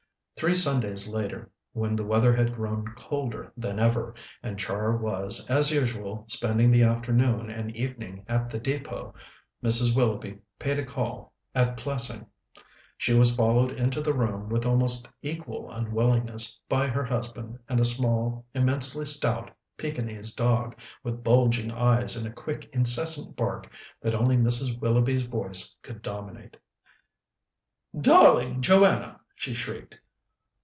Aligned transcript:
Three 0.37 0.55
Sundays 0.55 1.07
later, 1.07 1.51
when 1.73 1.95
the 1.95 2.03
weather 2.03 2.35
had 2.35 2.55
grown 2.55 2.95
colder 2.97 3.53
than 3.55 3.77
ever, 3.77 4.15
and 4.41 4.57
Char 4.57 4.97
was, 4.97 5.47
as 5.51 5.69
usual, 5.69 6.25
spending 6.27 6.71
the 6.71 6.81
afternoon 6.81 7.51
and 7.51 7.69
evening 7.75 8.25
at 8.27 8.49
the 8.49 8.59
Depôt, 8.59 9.13
Mrs. 9.63 9.95
Willoughby 9.95 10.39
paid 10.57 10.79
a 10.79 10.83
call 10.83 11.31
at 11.53 11.77
Plessing. 11.77 12.25
She 12.97 13.13
was 13.13 13.35
followed 13.35 13.71
into 13.71 14.01
the 14.01 14.15
room, 14.15 14.49
with 14.49 14.65
almost 14.65 15.07
equal 15.21 15.69
unwillingness, 15.69 16.59
by 16.67 16.87
her 16.87 17.05
husband 17.05 17.59
and 17.69 17.79
a 17.79 17.85
small, 17.85 18.43
immensely 18.55 19.05
stout 19.05 19.51
Pekinese 19.77 20.33
dog, 20.33 20.75
with 21.03 21.23
bulging 21.23 21.69
eyes 21.69 22.15
and 22.17 22.25
a 22.25 22.33
quick, 22.33 22.67
incessant 22.73 23.35
bark 23.37 23.69
that 24.01 24.15
only 24.15 24.37
Mrs. 24.37 24.79
Willoughby's 24.81 25.21
voice 25.23 25.75
could 25.83 26.01
dominate. 26.01 26.57
"Darling 28.01 28.63
Joanna!" 28.63 29.19
she 29.35 29.53
shrieked. 29.53 29.99